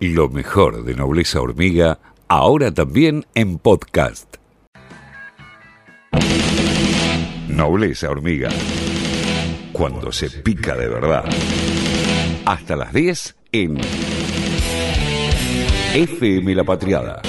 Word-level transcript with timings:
Lo 0.00 0.28
mejor 0.28 0.84
de 0.84 0.94
Nobleza 0.94 1.40
Hormiga, 1.40 1.98
ahora 2.28 2.72
también 2.72 3.26
en 3.34 3.58
podcast. 3.58 4.36
Nobleza 7.48 8.08
Hormiga. 8.08 8.48
Cuando 9.72 10.12
se 10.12 10.30
pica 10.30 10.76
de 10.76 10.86
verdad. 10.86 11.24
Hasta 12.44 12.76
las 12.76 12.92
10 12.92 13.36
en 13.50 13.78
FM 15.94 16.54
La 16.54 16.62
Patriada. 16.62 17.20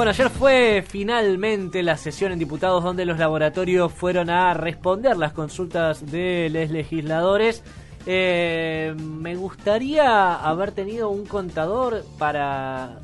Bueno, 0.00 0.12
ayer 0.12 0.30
fue 0.30 0.82
finalmente 0.88 1.82
la 1.82 1.98
sesión 1.98 2.32
en 2.32 2.38
diputados 2.38 2.82
donde 2.82 3.04
los 3.04 3.18
laboratorios 3.18 3.92
fueron 3.92 4.30
a 4.30 4.54
responder 4.54 5.14
las 5.18 5.34
consultas 5.34 6.10
de 6.10 6.48
los 6.50 6.70
legisladores. 6.70 7.62
Eh, 8.06 8.94
me 8.96 9.36
gustaría 9.36 10.36
haber 10.36 10.72
tenido 10.72 11.10
un 11.10 11.26
contador 11.26 12.02
para 12.18 12.98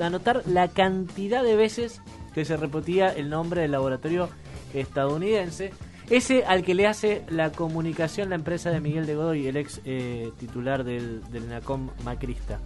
anotar 0.00 0.42
la 0.46 0.68
cantidad 0.68 1.44
de 1.44 1.56
veces 1.56 2.00
que 2.32 2.46
se 2.46 2.56
repetía 2.56 3.10
el 3.10 3.28
nombre 3.28 3.60
del 3.60 3.72
laboratorio 3.72 4.30
estadounidense. 4.72 5.74
Ese 6.08 6.46
al 6.46 6.64
que 6.64 6.74
le 6.74 6.86
hace 6.86 7.22
la 7.28 7.52
comunicación 7.52 8.30
la 8.30 8.36
empresa 8.36 8.70
de 8.70 8.80
Miguel 8.80 9.04
de 9.04 9.14
Godoy, 9.14 9.46
el 9.46 9.58
ex 9.58 9.82
eh, 9.84 10.32
titular 10.38 10.84
del, 10.84 11.20
del 11.30 11.50
NACOM 11.50 11.90
macrista. 12.02 12.60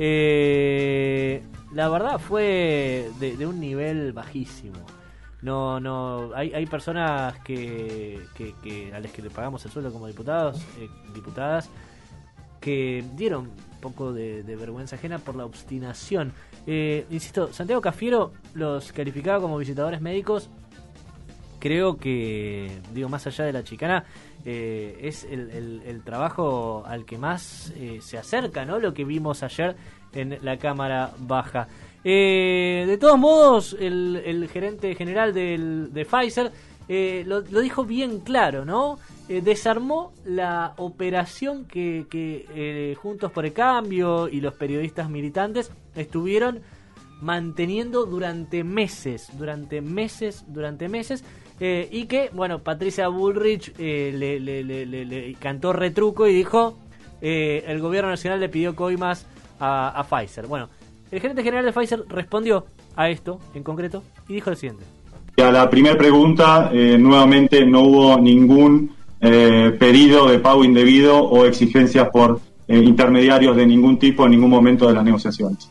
Eh, 0.00 1.42
la 1.72 1.88
verdad 1.88 2.18
fue 2.18 3.10
de, 3.18 3.46
un 3.46 3.60
nivel 3.60 4.12
bajísimo. 4.12 4.78
No, 5.42 5.78
no, 5.78 6.30
hay, 6.34 6.52
hay 6.52 6.66
personas 6.66 7.38
que, 7.40 8.20
a 8.94 9.00
las 9.00 9.12
que 9.12 9.22
le 9.22 9.30
pagamos 9.30 9.64
el 9.64 9.70
sueldo 9.70 9.92
como 9.92 10.06
diputados, 10.06 10.60
eh, 10.78 10.88
diputadas, 11.14 11.68
que 12.60 13.04
dieron 13.14 13.42
un 13.42 13.80
poco 13.80 14.12
de, 14.12 14.42
vergüenza 14.42 14.96
ajena 14.96 15.18
por 15.18 15.36
la 15.36 15.44
obstinación. 15.44 16.32
Eh, 16.66 17.06
insisto, 17.10 17.52
Santiago 17.52 17.80
Cafiero 17.80 18.32
los 18.54 18.92
calificaba 18.92 19.40
como 19.40 19.58
visitadores 19.58 20.00
médicos. 20.00 20.48
Creo 21.58 21.96
que, 21.96 22.80
digo, 22.92 23.08
más 23.08 23.26
allá 23.26 23.44
de 23.44 23.52
la 23.52 23.64
chicana, 23.64 24.04
eh, 24.44 24.98
es 25.02 25.24
el, 25.24 26.02
trabajo 26.04 26.84
al 26.86 27.04
que 27.04 27.18
más 27.18 27.72
eh, 27.76 27.98
se 28.00 28.16
acerca, 28.16 28.64
¿no? 28.64 28.78
Lo 28.78 28.94
que 28.94 29.04
vimos 29.04 29.42
ayer 29.42 29.76
en 30.12 30.38
la 30.42 30.56
Cámara 30.56 31.12
Baja. 31.18 31.68
Eh, 32.04 32.84
de 32.86 32.96
todos 32.96 33.18
modos, 33.18 33.76
el, 33.78 34.48
gerente 34.52 34.94
general 34.94 35.34
del, 35.34 35.92
de 35.92 36.04
Pfizer 36.04 36.52
lo, 37.26 37.40
lo, 37.40 37.60
dijo 37.60 37.84
bien 37.84 38.20
claro, 38.20 38.64
¿no? 38.64 38.98
desarmó 39.28 40.14
la 40.24 40.72
operación 40.78 41.66
que, 41.66 42.06
que 42.08 42.96
Juntos 42.98 43.30
por 43.30 43.44
el 43.44 43.52
Cambio 43.52 44.26
y 44.26 44.40
los 44.40 44.54
periodistas 44.54 45.10
militantes 45.10 45.70
estuvieron 45.94 46.62
manteniendo 47.20 48.06
durante 48.06 48.64
meses, 48.64 49.28
durante 49.36 49.80
meses, 49.80 50.44
durante 50.48 50.88
meses 50.88 51.24
eh, 51.60 51.88
y 51.90 52.06
que, 52.06 52.30
bueno, 52.32 52.60
Patricia 52.60 53.08
Bullrich 53.08 53.72
eh, 53.78 54.12
le, 54.14 54.38
le, 54.38 54.62
le, 54.62 54.86
le, 54.86 55.34
cantó 55.34 55.72
retruco 55.72 56.28
y 56.28 56.34
dijo, 56.34 56.78
eh, 57.20 57.64
el 57.66 57.80
gobierno 57.80 58.10
nacional 58.10 58.38
le 58.38 58.48
pidió 58.48 58.76
coimas 58.76 59.26
a, 59.58 59.88
a, 59.88 60.04
Pfizer. 60.04 60.46
Bueno, 60.46 60.68
el 61.10 61.20
gerente 61.20 61.42
general 61.42 61.64
de 61.64 61.72
Pfizer 61.72 62.04
respondió 62.08 62.66
a 62.94 63.08
esto 63.10 63.40
en 63.54 63.64
concreto 63.64 64.04
y 64.28 64.34
dijo 64.34 64.50
lo 64.50 64.56
siguiente. 64.56 64.84
A 65.42 65.50
la 65.50 65.68
primera 65.68 65.96
pregunta, 65.96 66.70
nuevamente 66.72 67.64
no 67.64 67.82
hubo 67.82 68.18
ningún 68.18 68.92
pedido 69.20 70.28
de 70.28 70.40
pago 70.40 70.64
indebido 70.64 71.16
o 71.16 71.46
exigencias 71.46 72.08
por 72.08 72.40
intermediarios 72.66 73.54
de 73.54 73.64
ningún 73.64 74.00
tipo 74.00 74.24
en 74.24 74.32
ningún 74.32 74.50
momento 74.50 74.88
de 74.88 74.94
las 74.94 75.04
negociaciones. 75.04 75.70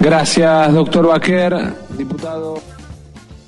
Gracias, 0.00 0.72
doctor 0.72 1.08
Baquer, 1.08 1.74
diputado. 1.98 2.54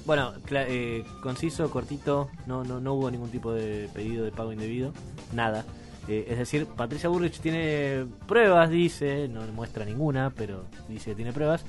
Bueno, 0.05 0.35
eh, 0.51 1.03
conciso, 1.23 1.71
cortito, 1.71 2.29
no, 2.47 2.63
no, 2.63 2.79
no 2.79 2.93
hubo 2.93 3.11
ningún 3.11 3.31
tipo 3.31 3.55
de 3.55 3.89
pedido 3.95 4.27
de 4.27 4.33
pago 4.33 4.53
indebido, 4.53 4.93
nada. 5.33 5.65
Eh, 6.09 6.27
es 6.29 6.37
decir, 6.39 6.67
Patricia 6.67 7.09
Burrich 7.09 7.41
tiene 7.41 8.05
pruebas, 8.29 8.69
dice, 8.69 9.29
no 9.29 9.41
muestra 9.55 9.87
ninguna, 9.87 10.31
pero 10.37 10.67
dice 10.89 11.11
que 11.11 11.17
tiene 11.17 11.33
pruebas. 11.33 11.65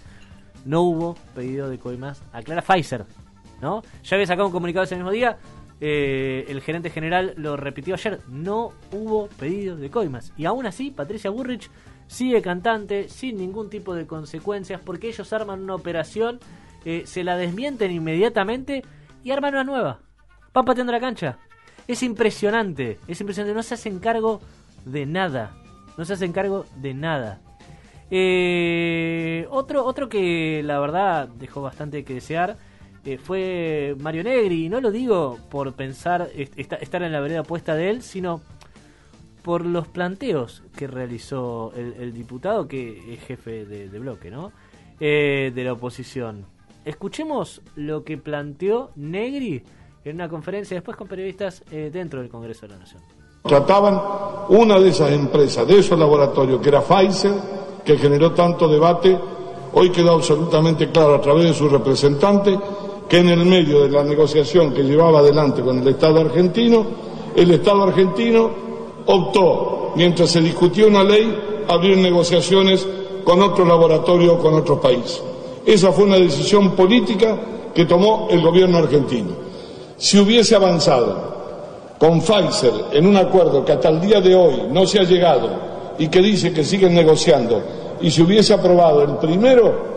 No 0.66 0.82
hubo 0.82 1.16
pedido 1.34 1.70
de 1.70 1.80
coimas. 1.80 2.22
Aclara 2.34 2.62
Pfizer, 2.62 3.06
¿no? 3.62 3.84
Ya 4.04 4.16
había 4.16 4.28
sacado 4.28 4.48
un 4.48 4.52
comunicado 4.52 4.84
ese 4.84 4.96
mismo 4.96 5.12
día. 5.12 5.38
Eh, 5.80 6.46
el 6.50 6.62
gerente 6.62 6.90
general 6.90 7.34
lo 7.38 7.56
repitió 7.56 7.94
ayer. 7.94 8.20
No 8.28 8.74
hubo 8.92 9.28
pedido 9.40 9.78
de 9.78 9.90
coimas. 9.90 10.34
Y 10.36 10.44
aún 10.44 10.66
así, 10.66 10.92
Patricia 10.92 11.30
Burrich 11.30 11.70
sigue 12.08 12.42
cantante 12.42 13.10
sin 13.10 13.38
ningún 13.38 13.70
tipo 13.70 13.96
de 13.96 14.06
consecuencias 14.08 14.82
porque 14.84 15.10
ellos 15.10 15.32
arman 15.34 15.62
una 15.62 15.76
operación, 15.76 16.40
eh, 16.86 17.04
se 17.06 17.24
la 17.24 17.38
desmienten 17.38 17.92
inmediatamente 17.92 18.84
y 19.24 19.32
arman 19.32 19.54
una 19.54 19.64
nueva. 19.64 20.00
Van 20.54 20.66
pateando 20.66 20.92
la 20.92 21.00
cancha. 21.00 21.38
Es 21.88 22.04
impresionante, 22.04 23.00
es 23.08 23.20
impresionante. 23.20 23.56
No 23.56 23.64
se 23.64 23.74
hacen 23.74 24.00
cargo 24.00 24.42
de 24.86 25.06
nada. 25.06 25.56
No 25.98 26.06
se 26.06 26.14
hacen 26.14 26.32
cargo 26.32 26.66
de 26.78 26.94
nada. 26.94 27.42
Eh, 28.12 29.48
otro, 29.50 29.86
otro 29.86 30.08
que 30.08 30.62
la 30.64 30.80
verdad 30.80 31.28
dejó 31.28 31.62
bastante 31.62 32.04
que 32.04 32.16
desear 32.16 32.58
eh, 33.06 33.18
fue 33.18 33.96
Mario 34.00 34.24
Negri. 34.24 34.66
Y 34.66 34.70
no 34.70 34.82
lo 34.82 34.92
digo 34.92 35.40
por 35.50 35.74
pensar 35.74 36.30
estar 36.36 37.04
en 37.04 37.12
la 37.12 37.20
vereda 37.20 37.42
opuesta 37.42 37.76
de 37.76 37.90
él, 37.90 38.02
sino 38.02 38.42
por 39.44 39.66
los 39.66 39.88
planteos 39.88 40.64
que 40.76 40.88
realizó 40.88 41.72
el, 41.76 42.14
diputado, 42.14 42.68
que 42.68 43.14
es 43.14 43.20
jefe 43.22 43.66
de, 43.66 44.00
bloque, 44.00 44.32
¿no? 44.32 44.52
Eh, 45.00 45.52
de 45.54 45.64
la 45.64 45.74
oposición. 45.74 46.46
Escuchemos 46.86 47.62
lo 47.76 48.04
que 48.04 48.18
planteó 48.18 48.92
Negri 48.96 49.62
en 50.06 50.16
una 50.16 50.30
conferencia 50.30 50.76
después 50.76 50.98
con 50.98 51.08
periodistas 51.08 51.64
eh, 51.72 51.90
dentro 51.92 52.22
del 52.22 52.30
Congreso 52.30 52.68
de 52.68 52.74
la 52.74 52.80
Nación. 52.80 53.02
Trataban 53.44 54.02
una 54.50 54.80
de 54.80 54.90
esas 54.90 55.12
empresas, 55.12 55.68
de 55.68 55.80
esos 55.80 56.00
laboratorios, 56.00 56.62
que 56.62 56.70
era 56.70 56.82
Pfizer, 56.82 57.34
que 57.84 57.98
generó 57.98 58.32
tanto 58.32 58.68
debate. 58.70 59.18
Hoy 59.74 59.90
quedó 59.90 60.14
absolutamente 60.14 60.90
claro 60.90 61.16
a 61.16 61.22
través 61.22 61.46
de 61.46 61.54
su 61.54 61.68
representante 61.68 62.58
que 63.10 63.18
en 63.18 63.30
el 63.30 63.46
medio 63.46 63.84
de 63.84 63.90
la 63.90 64.04
negociación 64.04 64.74
que 64.74 64.84
llevaba 64.84 65.20
adelante 65.20 65.62
con 65.62 65.80
el 65.80 65.88
Estado 65.88 66.22
argentino, 66.22 66.86
el 67.36 67.52
Estado 67.52 67.84
argentino 67.84 68.63
optó, 69.06 69.92
mientras 69.96 70.32
se 70.32 70.42
discutía 70.42 70.88
una 70.88 71.04
ley, 71.04 71.36
abrir 71.68 71.98
negociaciones 71.98 72.86
con 73.24 73.42
otro 73.42 73.66
laboratorio 73.66 74.36
o 74.36 74.40
con 74.40 74.54
otro 74.54 74.80
país. 74.80 75.22
Esa 75.66 75.92
fue 75.92 76.06
una 76.06 76.18
decisión 76.18 76.72
política 76.72 77.38
que 77.74 77.86
tomó 77.86 78.28
el 78.30 78.42
gobierno 78.42 78.80
argentino. 78.80 79.30
Si 79.98 80.20
hubiese 80.20 80.56
avanzado 80.56 81.34
con 81.98 82.20
Pfizer 82.20 82.74
en 82.92 83.08
un 83.08 83.16
acuerdo 83.16 83.64
que 83.64 83.72
hasta 83.72 83.90
el 83.90 84.02
día 84.02 84.20
de 84.20 84.36
hoy 84.36 84.64
no 84.70 84.86
se 84.86 85.00
ha 85.00 85.04
llegado 85.04 85.50
y 85.98 86.08
que 86.08 86.22
dice 86.22 86.52
que 86.52 86.64
siguen 86.64 86.94
negociando, 86.94 87.62
y 88.02 88.12
si 88.12 88.22
hubiese 88.22 88.54
aprobado 88.54 89.02
el 89.04 89.16
primero, 89.18 89.94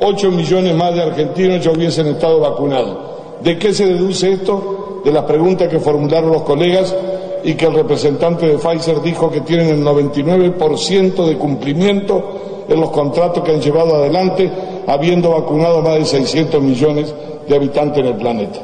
ocho 0.00 0.30
millones 0.30 0.74
más 0.74 0.94
de 0.94 1.02
argentinos 1.02 1.64
ya 1.64 1.70
hubiesen 1.70 2.08
estado 2.08 2.40
vacunados. 2.40 2.96
¿De 3.42 3.58
qué 3.58 3.72
se 3.72 3.86
deduce 3.86 4.32
esto? 4.32 5.00
De 5.04 5.12
las 5.12 5.24
preguntas 5.24 5.68
que 5.68 5.78
formularon 5.78 6.32
los 6.32 6.42
colegas 6.42 6.94
y 7.44 7.54
que 7.54 7.66
el 7.66 7.74
representante 7.74 8.46
de 8.46 8.58
Pfizer 8.58 9.02
dijo 9.02 9.30
que 9.30 9.42
tienen 9.42 9.68
el 9.68 9.84
99% 9.84 11.26
de 11.26 11.36
cumplimiento 11.36 12.64
en 12.68 12.80
los 12.80 12.90
contratos 12.90 13.44
que 13.44 13.52
han 13.52 13.60
llevado 13.60 13.96
adelante, 13.96 14.50
habiendo 14.86 15.30
vacunado 15.30 15.82
más 15.82 15.96
de 15.96 16.04
600 16.06 16.62
millones 16.62 17.14
de 17.46 17.54
habitantes 17.54 17.98
en 17.98 18.06
el 18.06 18.16
planeta. 18.16 18.60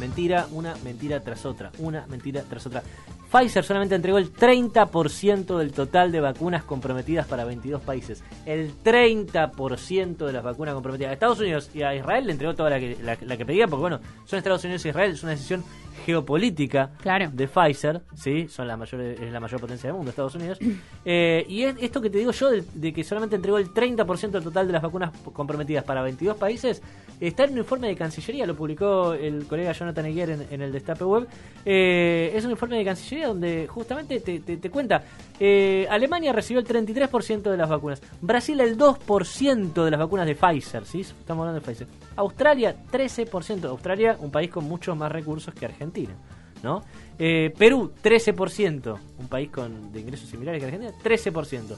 mentira, 0.00 0.46
una 0.52 0.74
mentira 0.82 1.20
tras 1.20 1.46
otra, 1.46 1.70
una 1.78 2.04
mentira 2.08 2.42
tras 2.48 2.66
otra. 2.66 2.82
Pfizer 3.30 3.64
solamente 3.64 3.94
entregó 3.94 4.18
el 4.18 4.32
30% 4.32 5.58
del 5.58 5.72
total 5.72 6.12
de 6.12 6.20
vacunas 6.20 6.64
comprometidas 6.64 7.26
para 7.26 7.44
22 7.44 7.82
países. 7.82 8.22
El 8.46 8.72
30% 8.82 10.16
de 10.16 10.32
las 10.32 10.42
vacunas 10.42 10.74
comprometidas. 10.74 11.10
A 11.10 11.14
Estados 11.14 11.40
Unidos 11.40 11.70
y 11.74 11.82
a 11.82 11.94
Israel 11.94 12.26
le 12.26 12.32
entregó 12.32 12.54
toda 12.54 12.70
la 12.70 12.80
que, 12.80 12.96
la, 13.02 13.18
la 13.20 13.36
que 13.36 13.44
pedía, 13.44 13.68
porque 13.68 13.80
bueno, 13.80 14.00
son 14.24 14.38
Estados 14.38 14.64
Unidos 14.64 14.84
y 14.84 14.88
Israel, 14.88 15.12
es 15.12 15.22
una 15.22 15.32
decisión 15.32 15.62
geopolítica 16.08 16.90
de 17.32 17.48
Pfizer, 17.48 18.00
¿sí? 18.14 18.48
Son 18.48 18.66
la 18.66 18.76
mayor, 18.76 19.00
es 19.00 19.30
la 19.32 19.40
mayor 19.40 19.60
potencia 19.60 19.88
del 19.88 19.96
mundo, 19.96 20.10
Estados 20.10 20.34
Unidos. 20.34 20.58
Eh, 21.10 21.46
y 21.48 21.62
es 21.62 21.74
esto 21.80 22.02
que 22.02 22.10
te 22.10 22.18
digo 22.18 22.32
yo, 22.32 22.50
de, 22.50 22.92
que 22.92 23.02
solamente 23.02 23.36
entregó 23.36 23.56
el 23.56 23.72
30% 23.72 24.30
del 24.30 24.42
total 24.42 24.66
de 24.66 24.74
las 24.74 24.82
vacunas 24.82 25.10
comprometidas 25.32 25.84
para 25.84 26.02
22 26.02 26.36
países, 26.36 26.82
está 27.20 27.44
en 27.44 27.52
un 27.52 27.58
informe 27.58 27.88
de 27.88 27.96
Cancillería, 27.96 28.46
lo 28.46 28.54
publicó 28.54 29.12
el 29.14 29.46
colega 29.46 29.72
Jonathan 29.72 30.06
Eguer 30.06 30.46
en, 30.50 30.62
el 30.62 30.72
Destape 30.72 31.04
Web. 31.04 31.26
Eh, 31.64 32.32
es 32.34 32.44
un 32.44 32.50
informe 32.52 32.78
de 32.78 32.84
Cancillería 32.84 33.28
donde 33.28 33.66
justamente 33.68 34.20
te, 34.20 34.40
te- 34.40 34.56
te 34.56 34.70
cuenta, 34.70 35.02
eh, 35.40 35.86
Alemania 35.90 36.32
recibió 36.32 36.60
el 36.60 36.66
33% 36.66 37.42
de 37.50 37.56
las 37.56 37.68
vacunas, 37.68 38.00
Brasil 38.20 38.60
el 38.60 38.76
2% 38.78 39.84
de 39.84 39.90
las 39.90 40.00
vacunas 40.00 40.26
de 40.26 40.34
Pfizer, 40.34 40.84
¿sí? 40.84 41.00
Estamos 41.00 41.46
hablando 41.46 41.60
de 41.60 41.66
Pfizer. 41.66 41.86
Australia 42.16 42.74
13%, 42.90 43.64
Australia 43.64 44.16
un 44.20 44.30
país 44.30 44.50
con 44.50 44.64
muchos 44.64 44.96
más 44.96 45.10
recursos 45.12 45.52
que 45.54 45.64
Argentina, 45.66 46.14
¿no? 46.62 46.82
Eh, 47.18 47.52
Perú 47.58 47.92
13%, 48.02 48.96
un 49.18 49.28
país 49.28 49.50
con 49.50 49.92
de 49.92 50.00
ingresos 50.00 50.28
similares 50.28 50.60
que 50.60 50.66
Argentina, 50.66 50.92
13%. 51.02 51.76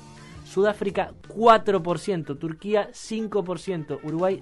Sudáfrica 0.51 1.13
4%, 1.29 2.39
Turquía 2.39 2.91
5%, 2.93 4.01
Uruguay 4.03 4.41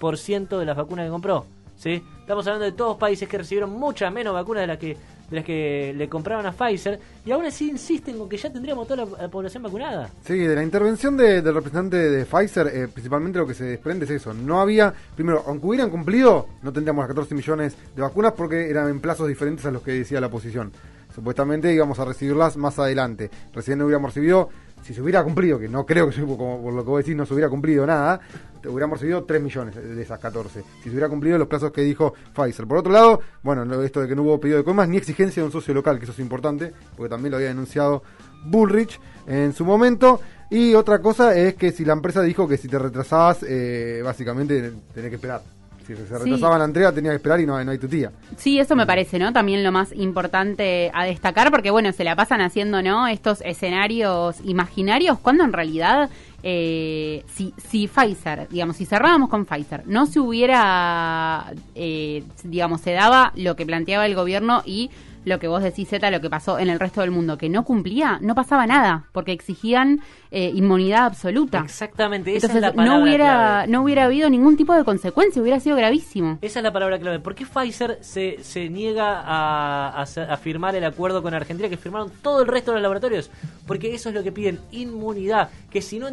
18% 0.00 0.58
de 0.58 0.64
las 0.66 0.76
vacunas 0.76 1.04
que 1.06 1.10
compró. 1.10 1.46
¿sí? 1.76 2.02
Estamos 2.20 2.46
hablando 2.46 2.64
de 2.64 2.72
todos 2.72 2.96
países 2.96 3.28
que 3.28 3.38
recibieron 3.38 3.70
muchas 3.70 4.12
menos 4.12 4.32
vacunas 4.34 4.62
de 4.62 4.66
las 4.66 4.78
que 4.78 4.96
de 5.30 5.36
las 5.36 5.46
que 5.46 5.94
le 5.96 6.10
compraron 6.10 6.44
a 6.44 6.52
Pfizer 6.52 7.00
y 7.24 7.30
aún 7.30 7.46
así 7.46 7.70
insisten 7.70 8.18
con 8.18 8.28
que 8.28 8.36
ya 8.36 8.52
tendríamos 8.52 8.86
toda 8.86 9.06
la, 9.06 9.22
la 9.22 9.28
población 9.30 9.62
vacunada. 9.62 10.10
Sí, 10.26 10.36
de 10.36 10.54
la 10.54 10.62
intervención 10.62 11.16
de- 11.16 11.40
del 11.40 11.54
representante 11.54 11.96
de 11.96 12.26
Pfizer, 12.26 12.66
eh, 12.66 12.86
principalmente 12.88 13.38
lo 13.38 13.46
que 13.46 13.54
se 13.54 13.64
desprende 13.64 14.04
es 14.04 14.10
eso. 14.10 14.34
No 14.34 14.60
había, 14.60 14.92
primero, 15.14 15.42
aunque 15.46 15.66
hubieran 15.68 15.88
cumplido, 15.88 16.48
no 16.62 16.70
tendríamos 16.70 17.00
las 17.04 17.08
14 17.08 17.34
millones 17.34 17.74
de 17.96 18.02
vacunas 18.02 18.32
porque 18.36 18.68
eran 18.68 18.90
en 18.90 19.00
plazos 19.00 19.26
diferentes 19.26 19.64
a 19.64 19.70
los 19.70 19.80
que 19.80 19.92
decía 19.92 20.20
la 20.20 20.26
oposición. 20.26 20.70
Supuestamente 21.14 21.72
íbamos 21.72 21.98
a 21.98 22.04
recibirlas 22.04 22.56
más 22.56 22.78
adelante. 22.78 23.30
Recién 23.52 23.78
no 23.78 23.84
hubiéramos 23.84 24.14
recibido, 24.14 24.48
si 24.82 24.94
se 24.94 25.02
hubiera 25.02 25.22
cumplido, 25.22 25.58
que 25.58 25.68
no 25.68 25.84
creo 25.84 26.10
que, 26.10 26.20
como 26.20 26.62
por 26.62 26.72
lo 26.72 26.84
que 26.84 26.90
vos 26.90 26.98
decís, 26.98 27.16
no 27.16 27.26
se 27.26 27.34
hubiera 27.34 27.48
cumplido 27.48 27.86
nada, 27.86 28.20
te 28.60 28.68
hubiéramos 28.68 28.98
recibido 28.98 29.24
3 29.24 29.42
millones 29.42 29.74
de 29.74 30.02
esas 30.02 30.18
14. 30.18 30.62
Si 30.78 30.84
se 30.84 30.90
hubiera 30.90 31.08
cumplido 31.08 31.38
los 31.38 31.48
plazos 31.48 31.72
que 31.72 31.82
dijo 31.82 32.14
Pfizer. 32.34 32.66
Por 32.66 32.78
otro 32.78 32.92
lado, 32.92 33.20
bueno, 33.42 33.82
esto 33.82 34.00
de 34.00 34.08
que 34.08 34.16
no 34.16 34.22
hubo 34.22 34.40
pedido 34.40 34.58
de 34.58 34.64
comas 34.64 34.88
ni 34.88 34.96
exigencia 34.96 35.42
de 35.42 35.46
un 35.46 35.52
socio 35.52 35.74
local, 35.74 35.98
que 35.98 36.04
eso 36.04 36.12
es 36.12 36.18
importante, 36.18 36.72
porque 36.96 37.10
también 37.10 37.32
lo 37.32 37.36
había 37.36 37.48
denunciado 37.48 38.02
Bullrich 38.46 39.00
en 39.26 39.52
su 39.52 39.64
momento. 39.64 40.20
Y 40.50 40.74
otra 40.74 41.00
cosa 41.00 41.34
es 41.36 41.54
que 41.54 41.72
si 41.72 41.84
la 41.84 41.94
empresa 41.94 42.22
dijo 42.22 42.46
que 42.46 42.58
si 42.58 42.68
te 42.68 42.78
retrasabas, 42.78 43.42
eh, 43.48 44.02
básicamente 44.04 44.72
tenés 44.92 45.10
que 45.10 45.16
esperar. 45.16 45.61
Si 45.86 45.94
se 45.96 46.18
retrasaba 46.18 46.58
la 46.58 46.64
entrega, 46.64 46.92
tenía 46.92 47.10
que 47.10 47.16
esperar 47.16 47.40
y 47.40 47.46
no, 47.46 47.62
no 47.62 47.70
hay 47.70 47.78
tu 47.78 47.88
tía. 47.88 48.10
Sí, 48.36 48.58
eso 48.58 48.76
me 48.76 48.86
parece, 48.86 49.18
¿no? 49.18 49.32
También 49.32 49.62
lo 49.64 49.72
más 49.72 49.92
importante 49.92 50.90
a 50.94 51.04
destacar, 51.04 51.50
porque 51.50 51.70
bueno, 51.70 51.92
se 51.92 52.04
la 52.04 52.16
pasan 52.16 52.40
haciendo, 52.40 52.82
¿no? 52.82 53.06
Estos 53.08 53.40
escenarios 53.42 54.36
imaginarios, 54.44 55.18
cuando 55.18 55.44
en 55.44 55.52
realidad, 55.52 56.10
eh, 56.42 57.24
si, 57.28 57.54
si 57.56 57.86
Pfizer, 57.88 58.48
digamos, 58.48 58.76
si 58.76 58.84
cerrábamos 58.86 59.28
con 59.28 59.44
Pfizer, 59.44 59.84
no 59.86 60.06
se 60.06 60.20
hubiera, 60.20 61.52
eh, 61.74 62.24
digamos, 62.44 62.80
se 62.80 62.92
daba 62.92 63.32
lo 63.36 63.56
que 63.56 63.66
planteaba 63.66 64.06
el 64.06 64.14
gobierno 64.14 64.62
y 64.64 64.90
lo 65.24 65.38
que 65.38 65.46
vos 65.46 65.62
decís, 65.62 65.88
Zeta, 65.88 66.10
lo 66.10 66.20
que 66.20 66.28
pasó 66.28 66.58
en 66.58 66.68
el 66.68 66.80
resto 66.80 67.00
del 67.00 67.12
mundo, 67.12 67.38
que 67.38 67.48
no 67.48 67.64
cumplía, 67.64 68.18
no 68.20 68.34
pasaba 68.34 68.66
nada, 68.66 69.04
porque 69.12 69.30
exigían 69.32 70.00
eh, 70.32 70.50
inmunidad 70.52 71.04
absoluta. 71.04 71.60
Exactamente, 71.64 72.34
esa 72.34 72.46
Entonces 72.48 72.56
es 72.56 72.62
la 72.62 72.72
palabra 72.72 72.98
no 72.98 73.04
hubiera, 73.04 73.26
clave. 73.26 73.68
no 73.68 73.82
hubiera 73.82 74.04
habido 74.04 74.28
ningún 74.30 74.56
tipo 74.56 74.74
de 74.74 74.84
consecuencia, 74.84 75.40
hubiera 75.40 75.60
sido 75.60 75.76
gravísimo. 75.76 76.38
Esa 76.42 76.58
es 76.58 76.62
la 76.64 76.72
palabra 76.72 76.98
clave. 76.98 77.20
¿Por 77.20 77.34
qué 77.36 77.46
Pfizer 77.46 77.98
se, 78.00 78.42
se 78.42 78.68
niega 78.68 79.22
a, 79.24 80.02
a 80.02 80.36
firmar 80.38 80.74
el 80.74 80.84
acuerdo 80.84 81.22
con 81.22 81.34
Argentina 81.34 81.68
que 81.68 81.76
firmaron 81.76 82.10
todo 82.20 82.42
el 82.42 82.48
resto 82.48 82.72
de 82.72 82.76
los 82.76 82.82
laboratorios? 82.82 83.30
Porque 83.66 83.94
eso 83.94 84.08
es 84.08 84.14
lo 84.14 84.24
que 84.24 84.32
piden, 84.32 84.58
inmunidad. 84.72 85.50
Que 85.70 85.82
si 85.82 86.00
no 86.00 86.08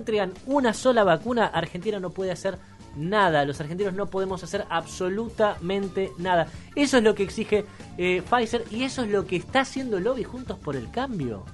una 0.45 0.73
sola 0.73 1.03
vacuna, 1.03 1.47
Argentina 1.47 1.99
no 1.99 2.09
puede 2.09 2.31
hacer 2.31 2.57
nada. 2.95 3.45
Los 3.45 3.59
argentinos 3.61 3.93
no 3.93 4.07
podemos 4.07 4.43
hacer 4.43 4.65
absolutamente 4.69 6.11
nada. 6.17 6.47
Eso 6.75 6.97
es 6.97 7.03
lo 7.03 7.15
que 7.15 7.23
exige 7.23 7.65
eh, 7.97 8.21
Pfizer 8.29 8.63
y 8.71 8.83
eso 8.83 9.03
es 9.03 9.09
lo 9.09 9.25
que 9.25 9.37
está 9.37 9.61
haciendo 9.61 9.97
el 9.97 10.03
lobby 10.03 10.23
Juntos 10.23 10.57
por 10.59 10.75
el 10.75 10.89
Cambio. 10.91 11.45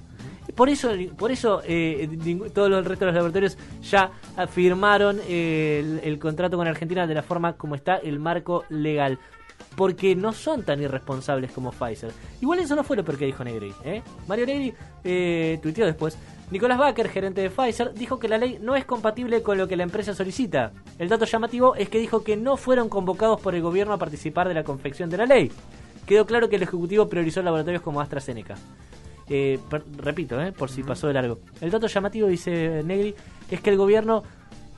Por 0.54 0.68
eso, 0.68 0.90
por 1.18 1.30
eso 1.32 1.60
eh, 1.64 2.08
todos 2.54 2.70
los 2.70 2.86
restos 2.86 3.00
de 3.00 3.06
los 3.06 3.14
laboratorios 3.14 3.58
ya 3.82 4.12
firmaron 4.48 5.20
eh, 5.28 5.80
el, 5.80 6.00
el 6.02 6.18
contrato 6.18 6.56
con 6.56 6.66
Argentina 6.66 7.06
de 7.06 7.14
la 7.14 7.22
forma 7.22 7.54
como 7.54 7.74
está 7.74 7.96
el 7.96 8.18
marco 8.18 8.64
legal. 8.70 9.18
Porque 9.76 10.16
no 10.16 10.32
son 10.32 10.62
tan 10.62 10.80
irresponsables 10.80 11.52
como 11.52 11.70
Pfizer. 11.70 12.10
Igual 12.40 12.60
eso 12.60 12.74
no 12.74 12.82
fue 12.82 12.96
lo 12.96 13.04
peor 13.04 13.18
que 13.18 13.26
dijo 13.26 13.44
Negri. 13.44 13.74
¿eh? 13.84 14.02
Mario 14.26 14.46
Negri 14.46 14.72
eh, 15.04 15.58
tuiteó 15.62 15.84
después. 15.84 16.16
Nicolás 16.50 16.78
Baker, 16.78 17.08
gerente 17.08 17.40
de 17.42 17.50
Pfizer, 17.50 17.92
dijo 17.92 18.18
que 18.18 18.28
la 18.28 18.38
ley 18.38 18.58
no 18.60 18.74
es 18.76 18.84
compatible 18.84 19.42
con 19.42 19.58
lo 19.58 19.68
que 19.68 19.76
la 19.76 19.82
empresa 19.82 20.14
solicita. 20.14 20.72
El 20.98 21.08
dato 21.08 21.24
llamativo 21.26 21.74
es 21.74 21.88
que 21.88 21.98
dijo 21.98 22.22
que 22.24 22.36
no 22.36 22.56
fueron 22.56 22.88
convocados 22.88 23.40
por 23.40 23.54
el 23.54 23.62
gobierno 23.62 23.92
a 23.92 23.98
participar 23.98 24.48
de 24.48 24.54
la 24.54 24.64
confección 24.64 25.10
de 25.10 25.16
la 25.18 25.26
ley. 25.26 25.52
Quedó 26.06 26.24
claro 26.24 26.48
que 26.48 26.56
el 26.56 26.62
Ejecutivo 26.62 27.08
priorizó 27.08 27.42
laboratorios 27.42 27.82
como 27.82 28.00
AstraZeneca. 28.00 28.54
Eh, 29.28 29.58
per- 29.68 29.82
repito, 29.96 30.40
eh, 30.40 30.52
por 30.52 30.70
si 30.70 30.84
pasó 30.84 31.08
de 31.08 31.14
largo. 31.14 31.40
El 31.60 31.70
dato 31.72 31.88
llamativo, 31.88 32.28
dice 32.28 32.82
Negri, 32.84 33.14
es 33.50 33.60
que 33.60 33.70
el 33.70 33.76
gobierno. 33.76 34.22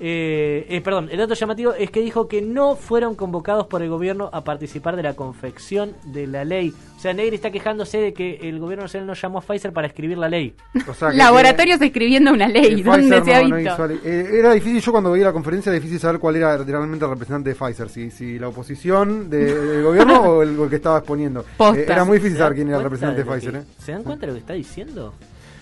Eh, 0.00 0.66
eh, 0.68 0.80
perdón, 0.80 1.08
el 1.10 1.18
dato 1.18 1.34
llamativo 1.34 1.72
es 1.74 1.90
que 1.90 2.00
dijo 2.00 2.28
que 2.28 2.40
no 2.40 2.76
fueron 2.76 3.14
convocados 3.16 3.66
por 3.66 3.82
el 3.82 3.88
gobierno 3.88 4.30
a 4.32 4.44
participar 4.44 4.94
de 4.96 5.02
la 5.02 5.14
confección 5.14 5.92
de 6.04 6.26
la 6.26 6.44
ley. 6.44 6.72
O 6.96 7.00
sea, 7.00 7.12
Negri 7.12 7.36
está 7.36 7.50
quejándose 7.50 7.98
de 7.98 8.12
que 8.12 8.36
el 8.48 8.58
gobierno 8.60 8.84
nacional 8.84 9.06
no 9.08 9.14
llamó 9.14 9.38
a 9.38 9.42
Pfizer 9.42 9.72
para 9.72 9.86
escribir 9.88 10.18
la 10.18 10.28
ley. 10.28 10.54
O 10.88 10.94
sea, 10.94 11.10
que- 11.10 11.16
Laboratorios 11.16 11.80
escribiendo 11.80 12.32
una 12.32 12.48
ley, 12.48 12.82
¿dónde 12.82 13.20
Pfizer 13.20 13.24
se 13.24 13.34
ha 13.34 13.42
no- 13.48 13.56
visto? 13.56 14.08
eh, 14.08 14.30
era 14.34 14.52
difícil, 14.52 14.80
yo 14.80 14.92
cuando 14.92 15.10
veía 15.12 15.26
la 15.26 15.32
conferencia 15.32 15.70
era 15.70 15.78
difícil 15.80 15.98
saber 16.00 16.20
cuál 16.20 16.36
era 16.36 16.56
realmente 16.58 17.04
el 17.04 17.10
representante 17.10 17.50
de 17.50 17.56
Pfizer, 17.56 17.88
si, 17.88 18.10
si 18.10 18.38
la 18.38 18.48
oposición 18.48 19.28
de- 19.30 19.54
del 19.54 19.82
gobierno 19.84 20.20
o 20.22 20.42
el, 20.42 20.68
que 20.68 20.76
estaba 20.76 20.98
exponiendo. 20.98 21.44
Eh, 21.74 21.84
era 21.88 22.04
muy 22.04 22.18
difícil 22.18 22.36
¿Se 22.36 22.38
dan 22.40 22.46
saber 22.46 22.54
quién 22.56 22.68
era 22.68 22.76
el 22.78 22.82
representante 22.84 23.24
de 23.24 23.30
Pfizer. 23.30 23.52
que- 23.52 23.58
¿eh? 23.58 23.62
¿Se 23.78 23.92
dan 23.92 24.02
cuenta 24.02 24.20
de 24.22 24.26
lo 24.28 24.32
que 24.34 24.40
está 24.40 24.52
diciendo? 24.54 25.14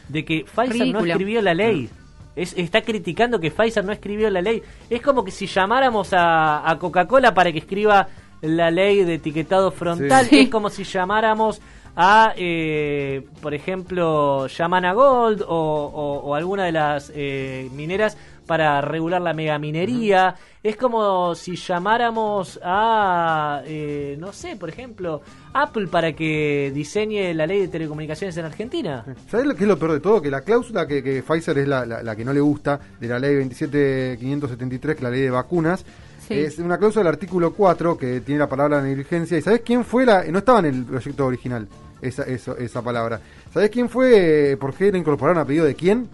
De 0.08 0.24
que 0.24 0.44
Pfizer 0.44 0.88
no 0.88 1.00
escribió 1.04 1.42
la 1.42 1.54
ley. 1.54 1.88
Es, 2.36 2.52
está 2.56 2.82
criticando 2.82 3.40
que 3.40 3.50
Pfizer 3.50 3.84
no 3.84 3.92
escribió 3.92 4.28
la 4.30 4.42
ley. 4.42 4.62
Es 4.90 5.00
como 5.02 5.24
que 5.24 5.30
si 5.30 5.46
llamáramos 5.46 6.12
a, 6.12 6.68
a 6.70 6.78
Coca-Cola 6.78 7.32
para 7.34 7.50
que 7.50 7.58
escriba 7.58 8.06
la 8.42 8.70
ley 8.70 9.02
de 9.04 9.14
etiquetado 9.14 9.70
frontal. 9.72 10.26
Sí. 10.26 10.40
Es 10.40 10.48
como 10.50 10.68
si 10.70 10.84
llamáramos 10.84 11.60
a, 11.96 12.34
eh, 12.36 13.26
por 13.40 13.54
ejemplo, 13.54 14.46
Yamana 14.48 14.92
Gold 14.92 15.40
o, 15.42 15.46
o- 15.48 16.20
o 16.28 16.34
alguna 16.34 16.64
de 16.64 16.72
las 16.72 17.10
eh, 17.14 17.70
mineras 17.72 18.18
para 18.46 18.80
regular 18.80 19.20
la 19.20 19.32
megaminería. 19.34 20.34
Es 20.62 20.76
como 20.76 21.34
si 21.34 21.56
llamáramos 21.56 22.58
a, 22.62 23.62
eh, 23.66 24.16
no 24.18 24.32
sé, 24.32 24.56
por 24.56 24.68
ejemplo, 24.68 25.20
Apple 25.52 25.86
para 25.88 26.12
que 26.14 26.72
diseñe 26.74 27.32
la 27.34 27.46
ley 27.46 27.60
de 27.60 27.68
telecomunicaciones 27.68 28.36
en 28.36 28.44
Argentina. 28.46 29.04
¿Sabes 29.30 29.46
lo 29.46 29.54
que 29.54 29.64
es 29.64 29.68
lo 29.68 29.78
peor 29.78 29.92
de 29.92 30.00
todo? 30.00 30.20
Que 30.20 30.30
la 30.30 30.40
cláusula 30.40 30.86
que, 30.86 31.02
que 31.02 31.22
Pfizer 31.22 31.58
es 31.58 31.68
la, 31.68 31.86
la- 31.86 32.02
la 32.02 32.16
que 32.16 32.24
no 32.24 32.32
le 32.32 32.40
gusta 32.40 32.80
de 33.00 33.06
la 33.08 33.18
ley 33.18 33.34
27573, 33.36 34.94
que 34.94 34.98
es 34.98 35.02
la 35.02 35.10
ley 35.10 35.20
de 35.22 35.30
vacunas, 35.30 35.84
Sí. 36.26 36.34
es 36.34 36.58
una 36.58 36.76
cláusula 36.76 37.04
del 37.04 37.12
artículo 37.14 37.52
4 37.52 37.96
que 37.96 38.20
tiene 38.20 38.40
la 38.40 38.48
palabra 38.48 38.82
negligencia. 38.82 39.38
¿Y 39.38 39.42
sabes 39.42 39.60
quién 39.64 39.84
fue 39.84 40.04
la.? 40.04 40.24
No 40.24 40.38
estaba 40.38 40.58
en 40.58 40.64
el 40.66 40.84
proyecto 40.84 41.24
original 41.26 41.68
esa, 42.02 42.24
eso, 42.24 42.56
esa 42.56 42.82
palabra. 42.82 43.20
¿Sabes 43.54 43.70
quién 43.70 43.88
fue? 43.88 44.50
eh, 44.52 44.56
¿Por 44.56 44.74
qué 44.74 44.90
la 44.90 44.98
incorporaron 44.98 45.40
a 45.40 45.44
pedido 45.46 45.64
de 45.64 45.76
quién? 45.76 46.08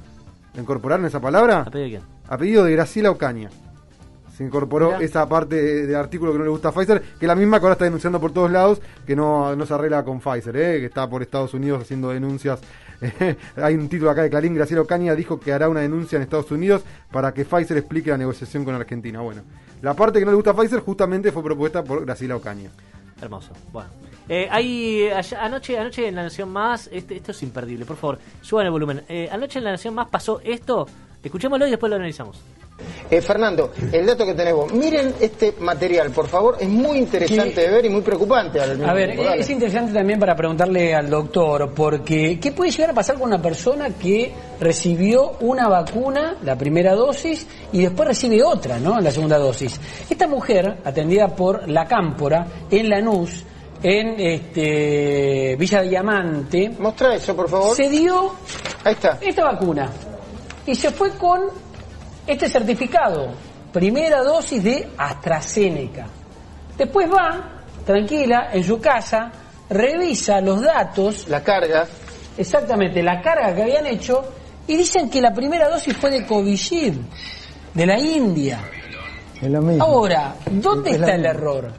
¿La 0.54 0.60
incorporaron 0.60 1.06
esa 1.06 1.18
palabra? 1.18 1.60
¿A 1.60 1.70
pedido 1.70 1.84
de 1.84 1.90
quién? 1.92 2.02
A 2.32 2.38
pedido 2.38 2.64
de 2.64 2.72
Graciela 2.72 3.10
Ocaña. 3.10 3.50
Se 4.34 4.42
incorporó 4.42 4.92
Mirá. 4.92 5.02
esa 5.02 5.28
parte 5.28 5.56
de, 5.56 5.86
de 5.86 5.94
artículo 5.94 6.32
que 6.32 6.38
no 6.38 6.44
le 6.44 6.50
gusta 6.50 6.68
a 6.70 6.72
Pfizer, 6.72 7.02
que 7.02 7.26
es 7.26 7.28
la 7.28 7.34
misma 7.34 7.58
que 7.60 7.66
ahora 7.66 7.72
está 7.74 7.84
denunciando 7.84 8.18
por 8.18 8.32
todos 8.32 8.50
lados, 8.50 8.80
que 9.06 9.14
no, 9.14 9.54
no 9.54 9.66
se 9.66 9.74
arregla 9.74 10.02
con 10.02 10.18
Pfizer, 10.18 10.56
¿eh? 10.56 10.80
que 10.80 10.86
está 10.86 11.06
por 11.10 11.20
Estados 11.20 11.52
Unidos 11.52 11.82
haciendo 11.82 12.08
denuncias. 12.08 12.58
Hay 13.56 13.74
un 13.74 13.86
título 13.90 14.10
acá 14.10 14.22
de 14.22 14.30
Clarín, 14.30 14.54
Graciela 14.54 14.80
Ocaña 14.80 15.14
dijo 15.14 15.38
que 15.38 15.52
hará 15.52 15.68
una 15.68 15.80
denuncia 15.80 16.16
en 16.16 16.22
Estados 16.22 16.50
Unidos 16.50 16.82
para 17.10 17.34
que 17.34 17.44
Pfizer 17.44 17.76
explique 17.76 18.08
la 18.08 18.16
negociación 18.16 18.64
con 18.64 18.74
Argentina. 18.74 19.20
Bueno, 19.20 19.42
la 19.82 19.92
parte 19.92 20.18
que 20.18 20.24
no 20.24 20.30
le 20.30 20.36
gusta 20.36 20.52
a 20.52 20.54
Pfizer 20.56 20.80
justamente 20.80 21.30
fue 21.32 21.42
propuesta 21.42 21.84
por 21.84 22.02
Graciela 22.06 22.36
Ocaña. 22.36 22.70
Hermoso. 23.20 23.52
Bueno. 23.70 23.90
Eh, 24.30 24.48
hay 24.50 25.10
allá- 25.10 25.44
anoche, 25.44 25.78
anoche 25.78 26.08
en 26.08 26.14
La 26.14 26.22
Nación 26.22 26.48
Más, 26.48 26.88
este, 26.90 27.16
esto 27.16 27.32
es 27.32 27.42
imperdible, 27.42 27.84
por 27.84 27.96
favor, 27.96 28.18
suban 28.40 28.64
el 28.64 28.72
volumen. 28.72 29.02
Eh, 29.08 29.28
anoche 29.30 29.58
en 29.58 29.64
La 29.66 29.72
Nación 29.72 29.94
Más 29.94 30.08
pasó 30.08 30.40
esto, 30.42 30.86
escuchémoslo 31.22 31.66
y 31.66 31.70
después 31.70 31.90
lo 31.90 31.96
analizamos. 31.96 32.38
Eh, 33.10 33.20
Fernando, 33.20 33.72
el 33.92 34.06
dato 34.06 34.24
que 34.24 34.34
tenemos. 34.34 34.72
Miren 34.72 35.14
este 35.20 35.54
material, 35.60 36.10
por 36.10 36.26
favor. 36.26 36.56
Es 36.58 36.68
muy 36.68 36.98
interesante 36.98 37.60
de 37.60 37.70
ver 37.70 37.84
y 37.84 37.90
muy 37.90 38.00
preocupante 38.00 38.60
al 38.60 38.70
mismo 38.76 38.90
A 38.90 38.94
ver, 38.94 39.10
tiempo. 39.10 39.24
Dale. 39.24 39.40
es 39.42 39.50
interesante 39.50 39.92
también 39.92 40.18
para 40.18 40.34
preguntarle 40.34 40.94
al 40.94 41.08
doctor, 41.10 41.72
porque 41.74 42.40
¿qué 42.40 42.52
puede 42.52 42.70
llegar 42.70 42.90
a 42.90 42.94
pasar 42.94 43.16
con 43.18 43.28
una 43.28 43.40
persona 43.40 43.90
que 43.90 44.32
recibió 44.58 45.32
una 45.40 45.68
vacuna, 45.68 46.36
la 46.42 46.56
primera 46.56 46.94
dosis, 46.94 47.46
y 47.72 47.82
después 47.82 48.08
recibe 48.08 48.42
otra, 48.42 48.78
¿no? 48.78 48.98
La 49.00 49.10
segunda 49.10 49.38
dosis. 49.38 49.78
Esta 50.08 50.26
mujer, 50.26 50.78
atendida 50.84 51.28
por 51.28 51.68
la 51.68 51.86
Cámpora, 51.86 52.46
en 52.70 52.88
Lanús, 52.88 53.44
en 53.82 54.18
este, 54.18 55.56
Villa 55.58 55.82
Diamante, 55.82 56.70
Mostra 56.78 57.14
eso, 57.14 57.36
por 57.36 57.48
favor. 57.48 57.76
se 57.76 57.88
dio 57.88 58.32
Ahí 58.84 58.92
está. 58.94 59.18
esta 59.20 59.44
vacuna 59.44 59.90
y 60.66 60.74
se 60.74 60.90
fue 60.90 61.10
con 61.16 61.40
este 62.26 62.48
certificado, 62.48 63.32
primera 63.72 64.22
dosis 64.22 64.62
de 64.62 64.88
AstraZeneca. 64.96 66.06
Después 66.76 67.08
va, 67.10 67.62
tranquila, 67.84 68.50
en 68.52 68.64
su 68.64 68.80
casa, 68.80 69.30
revisa 69.68 70.40
los 70.40 70.60
datos, 70.60 71.28
La 71.28 71.42
carga. 71.42 71.86
exactamente 72.36 73.02
la 73.02 73.20
carga 73.20 73.54
que 73.54 73.62
habían 73.62 73.86
hecho, 73.86 74.22
y 74.66 74.76
dicen 74.76 75.10
que 75.10 75.20
la 75.20 75.32
primera 75.32 75.68
dosis 75.68 75.96
fue 75.96 76.10
de 76.10 76.26
Covishield, 76.26 77.04
de 77.74 77.86
la 77.86 77.98
India. 77.98 78.60
Es 79.40 79.50
lo 79.50 79.60
mismo. 79.60 79.84
Ahora, 79.84 80.34
¿dónde 80.50 80.90
Es 80.90 80.96
está 80.96 81.14
el 81.14 81.22
mismo. 81.22 81.72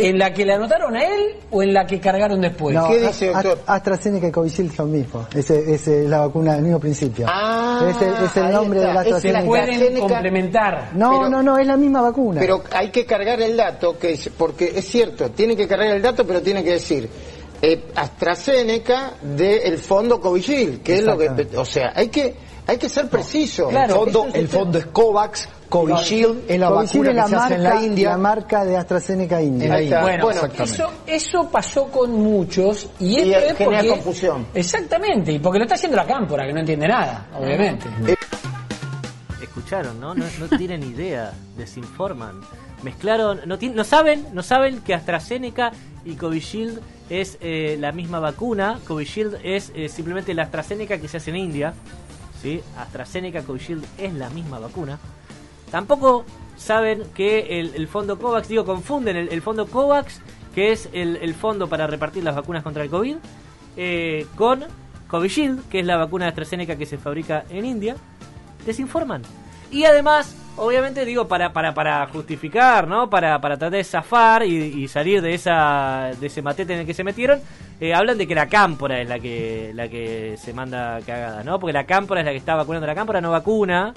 Error? 0.00 0.10
¿En 0.10 0.18
la 0.18 0.32
que 0.32 0.44
le 0.46 0.54
anotaron 0.54 0.96
a 0.96 1.04
él 1.04 1.34
o 1.50 1.62
en 1.62 1.72
la 1.74 1.86
que 1.86 2.00
cargaron 2.00 2.40
después? 2.40 2.74
No, 2.74 2.88
¿Qué 2.88 2.98
dice, 3.00 3.26
doctor? 3.28 3.58
AstraZeneca 3.66 4.28
y 4.28 4.30
Covishield 4.32 4.74
son 4.74 4.90
mismos. 4.92 5.26
Ese, 5.34 5.74
ese 5.74 6.04
es 6.04 6.08
la 6.10 6.20
vacuna 6.20 6.54
del 6.54 6.62
mismo 6.62 6.80
principio. 6.80 7.26
Ah, 7.28 7.86
es 7.90 8.00
el, 8.02 8.24
es 8.24 8.36
el 8.36 8.44
ahí 8.44 8.52
nombre 8.52 8.78
está. 8.78 8.88
de 8.88 8.94
la 8.94 9.00
la 9.00 9.02
Se 9.04 9.14
AstraZeneca. 9.14 9.46
pueden 9.46 9.70
AstraZeneca- 9.80 10.00
complementar. 10.00 10.90
No, 10.94 11.10
pero- 11.10 11.28
no, 11.28 11.42
no, 11.42 11.58
es 11.58 11.66
la 11.66 11.76
misma 11.76 12.00
vacuna. 12.02 12.40
Pero 12.40 12.62
hay 12.72 12.90
que 12.90 13.04
cargar 13.04 13.40
el 13.40 13.56
dato, 13.56 13.98
que 13.98 14.12
es- 14.12 14.30
porque 14.36 14.72
es 14.74 14.86
cierto, 14.86 15.30
tiene 15.30 15.54
que 15.56 15.66
cargar 15.68 15.94
el 15.96 16.02
dato, 16.02 16.26
pero 16.26 16.40
tiene 16.40 16.64
que 16.64 16.72
decir 16.72 17.08
eh, 17.64 17.84
AstraZeneca 17.94 19.12
del 19.22 19.78
fondo 19.78 20.20
Covishield, 20.20 20.82
que 20.82 20.98
es 20.98 21.04
lo 21.04 21.16
que, 21.16 21.28
o 21.56 21.64
sea, 21.64 21.92
hay 21.94 22.08
que 22.08 22.34
hay 22.66 22.78
que 22.78 22.88
ser 22.88 23.08
preciso. 23.08 23.68
Claro, 23.68 23.94
el 23.94 24.00
fondo, 24.12 24.26
es 24.28 24.34
el 24.36 24.44
usted- 24.44 24.58
fondo 24.58 24.78
es 24.78 24.86
COVAX, 24.86 25.48
Covishield 25.68 26.44
es 26.50 26.60
la 26.60 26.68
Covishield 26.68 27.06
vacuna 27.06 27.10
es 27.10 27.24
que 27.24 27.30
se 27.30 27.36
hace 27.36 27.54
en 27.54 27.62
marca, 27.62 27.74
la 27.78 27.82
India. 27.86 28.08
la 28.10 28.16
marca 28.18 28.64
de 28.64 28.76
AstraZeneca 28.76 29.42
India. 29.42 29.64
En 29.64 29.70
la 29.70 29.76
Ahí 29.78 29.84
está. 29.84 29.96
India. 30.00 30.02
Bueno, 30.22 30.40
Bueno, 30.42 30.64
eso, 30.64 30.90
eso 31.06 31.48
pasó 31.50 31.84
con 31.90 32.12
muchos 32.12 32.88
y, 33.00 33.20
Y 33.20 33.32
esto 33.34 33.46
es 33.50 33.56
genera 33.56 33.76
porque- 33.78 33.88
confusión. 33.90 34.46
Exactamente, 34.54 35.32
y 35.32 35.38
porque 35.38 35.58
lo 35.58 35.64
está 35.64 35.74
haciendo 35.76 35.96
la 35.96 36.06
cámpora, 36.06 36.46
que 36.46 36.52
no 36.52 36.60
entiende 36.60 36.86
nada, 36.88 37.26
obviamente. 37.38 37.86
Escucharon, 39.42 40.00
¿no? 40.00 40.14
No, 40.14 40.24
no 40.38 40.56
tienen 40.56 40.82
idea, 40.82 41.32
desinforman. 41.56 42.40
Mezclaron, 42.82 43.40
no, 43.46 43.56
no 43.60 43.84
saben, 43.84 44.26
no 44.32 44.42
saben 44.42 44.80
que 44.80 44.94
AstraZeneca 44.94 45.72
y 46.04 46.14
Covishield 46.14 46.80
es 47.10 47.38
eh, 47.40 47.76
la 47.78 47.92
misma 47.92 48.18
vacuna. 48.18 48.78
Covishield 48.86 49.36
es 49.44 49.72
eh, 49.74 49.88
simplemente 49.88 50.34
la 50.34 50.44
AstraZeneca 50.44 50.98
que 50.98 51.08
se 51.08 51.18
hace 51.18 51.30
en 51.30 51.36
India. 51.36 51.74
¿Sí? 52.42 52.60
AstraZeneca, 52.76 53.42
Covishield 53.42 53.84
es 53.98 54.12
la 54.12 54.28
misma 54.30 54.58
vacuna. 54.58 54.98
Tampoco 55.70 56.24
saben 56.56 57.04
que 57.14 57.60
el, 57.60 57.88
fondo 57.88 58.18
COVAX, 58.18 58.48
digo, 58.48 58.64
confunden 58.64 59.16
el, 59.16 59.42
fondo 59.42 59.66
COVAX, 59.66 60.20
que 60.54 60.72
es 60.72 60.88
el, 60.92 61.16
el 61.16 61.34
fondo 61.34 61.68
para 61.68 61.86
repartir 61.86 62.22
las 62.22 62.34
vacunas 62.34 62.62
contra 62.62 62.82
el 62.82 62.90
COVID, 62.90 63.16
eh, 63.76 64.26
con 64.36 64.64
Covishield, 65.08 65.68
que 65.68 65.80
es 65.80 65.86
la 65.86 65.96
vacuna 65.96 66.26
de 66.26 66.30
AstraZeneca 66.30 66.76
que 66.76 66.84
se 66.84 66.98
fabrica 66.98 67.44
en 67.48 67.64
India. 67.64 67.96
Desinforman. 68.66 69.22
Y 69.70 69.84
además, 69.84 70.36
obviamente 70.56 71.04
digo, 71.04 71.26
para, 71.28 71.52
para, 71.52 71.74
para 71.74 72.06
justificar, 72.06 72.86
¿no? 72.86 73.08
Para, 73.08 73.40
para 73.40 73.56
tratar 73.56 73.72
de 73.72 73.84
zafar 73.84 74.44
y, 74.44 74.86
salir 74.88 75.22
de 75.22 75.34
esa 75.34 76.10
de 76.18 76.26
ese 76.26 76.42
matete 76.42 76.74
en 76.74 76.80
el 76.80 76.86
que 76.86 76.94
se 76.94 77.04
metieron, 77.04 77.40
eh, 77.80 77.94
hablan 77.94 78.18
de 78.18 78.26
que 78.26 78.34
la 78.34 78.48
cámpora 78.48 79.00
es 79.00 79.08
la 79.08 79.18
que 79.18 79.72
la 79.74 79.88
que 79.88 80.36
se 80.36 80.52
manda 80.52 81.00
cagada, 81.06 81.42
¿no? 81.44 81.58
Porque 81.58 81.72
la 81.72 81.84
cámpora 81.84 82.20
es 82.20 82.26
la 82.26 82.32
que 82.32 82.38
está 82.38 82.54
vacunando. 82.54 82.86
La 82.86 82.94
cámpora 82.94 83.20
no 83.20 83.30
vacuna. 83.30 83.94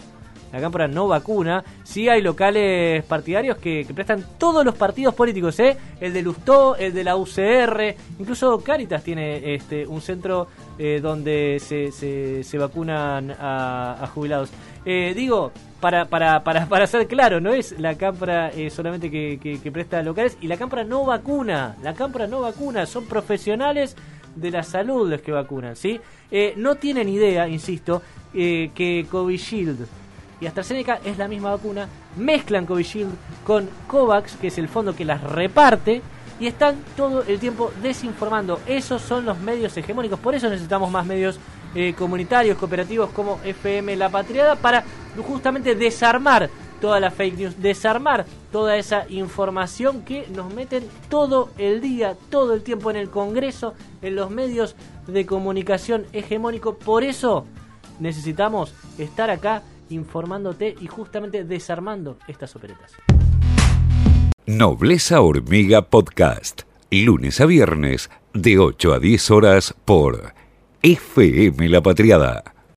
La 0.53 0.61
cámpora 0.61 0.87
no 0.87 1.07
vacuna. 1.07 1.65
Sí 1.83 2.07
hay 2.07 2.21
locales 2.21 3.03
partidarios 3.03 3.57
que, 3.57 3.85
prestan 3.93 4.23
todos 4.37 4.63
los 4.63 4.75
partidos 4.75 5.13
políticos, 5.13 5.59
¿eh? 5.59 5.75
El 5.99 6.13
de 6.13 6.21
Lustó, 6.21 6.77
el 6.77 6.93
de 6.93 7.03
la 7.03 7.17
UCR, 7.17 7.95
incluso 8.19 8.57
Caritas 8.59 9.03
tiene 9.03 9.53
este 9.53 9.85
un 9.85 9.99
centro 9.99 10.47
eh, 10.79 11.01
donde 11.01 11.57
se, 11.59 11.91
se, 11.91 12.57
vacunan 12.57 13.35
a 13.37 14.09
jubilados. 14.13 14.51
Eh, 14.85 15.13
digo, 15.15 15.51
para, 15.79 16.05
para, 16.05 16.43
para, 16.43 16.65
para 16.69 16.87
ser 16.87 17.07
claro, 17.07 17.39
no 17.39 17.53
es 17.53 17.77
la 17.79 17.95
cámpora 17.95 18.49
eh, 18.49 18.69
solamente 18.69 19.11
que, 19.11 19.39
que, 19.39 19.71
presta 19.71 20.01
locales 20.01 20.37
y 20.41 20.47
la 20.47 20.57
cámpora 20.57 20.83
no 20.83 21.05
vacuna. 21.05 21.75
La 21.83 21.93
cámpora 21.93 22.27
no 22.27 22.41
vacuna, 22.41 22.85
son 22.85 23.05
profesionales 23.05 23.95
de 24.35 24.51
la 24.51 24.63
salud 24.63 25.09
los 25.09 25.21
que 25.21 25.31
vacunan, 25.31 25.75
¿sí? 25.75 25.99
Eh, 26.29 26.53
no 26.57 26.75
tienen 26.75 27.07
idea, 27.07 27.47
insisto, 27.47 28.01
eh, 28.33 28.71
que 28.75 29.05
Covishield 29.09 29.87
y 30.41 30.47
AstraZeneca 30.47 30.99
es 31.05 31.17
la 31.17 31.27
misma 31.27 31.51
vacuna, 31.51 31.87
mezclan 32.17 32.65
Covishield 32.65 33.13
con 33.45 33.69
COVAX, 33.87 34.35
que 34.35 34.47
es 34.47 34.57
el 34.57 34.67
fondo 34.67 34.93
que 34.95 35.05
las 35.05 35.21
reparte, 35.21 36.01
y 36.39 36.47
están 36.47 36.75
todo 36.97 37.23
el 37.23 37.39
tiempo 37.39 37.71
desinformando. 37.81 38.59
Esos 38.67 39.01
son 39.01 39.23
los 39.23 39.39
medios 39.39 39.77
hegemónicos, 39.77 40.19
por 40.19 40.35
eso 40.35 40.49
necesitamos 40.49 40.91
más 40.91 41.05
medios 41.05 41.39
eh, 41.75 41.93
comunitarios, 41.97 42.57
cooperativos 42.57 43.09
como 43.11 43.39
FM 43.43 43.95
La 43.97 44.09
Patriada, 44.09 44.55
para 44.55 44.83
justamente 45.27 45.75
desarmar 45.75 46.49
toda 46.81 46.99
la 46.99 47.11
fake 47.11 47.37
news, 47.37 47.61
desarmar 47.61 48.25
toda 48.51 48.77
esa 48.77 49.05
información 49.09 50.03
que 50.03 50.27
nos 50.33 50.53
meten 50.53 50.83
todo 51.09 51.49
el 51.57 51.81
día, 51.81 52.15
todo 52.29 52.53
el 52.53 52.63
tiempo 52.63 52.89
en 52.91 52.97
el 52.97 53.09
Congreso, 53.09 53.73
en 54.01 54.15
los 54.15 54.29
medios 54.29 54.75
de 55.07 55.25
comunicación 55.25 56.05
hegemónico. 56.13 56.77
Por 56.77 57.03
eso 57.03 57.45
necesitamos 57.99 58.73
estar 58.97 59.29
acá 59.29 59.63
informándote 59.89 60.75
y 60.79 60.87
justamente 60.87 61.43
desarmando 61.43 62.17
estas 62.27 62.55
operetas. 62.55 62.93
Nobleza 64.45 65.21
Hormiga 65.21 65.89
Podcast. 65.89 66.61
Lunes 66.91 67.41
a 67.41 67.45
viernes 67.45 68.09
de 68.33 68.59
8 68.59 68.93
a 68.93 68.99
10 68.99 69.31
horas 69.31 69.75
por 69.85 70.33
FM 70.85 71.67
La 71.67 71.81
Patriada. 71.81 72.54